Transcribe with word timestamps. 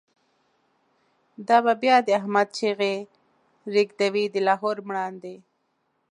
دا 1.47 1.57
به 1.65 1.73
بیا 1.81 1.97
د« 2.05 2.07
احمد» 2.19 2.47
چیغی، 2.57 2.97
ریږدوی 3.73 4.25
د 4.33 4.35
لاهور 4.47 4.77
مړاندی 4.87 5.37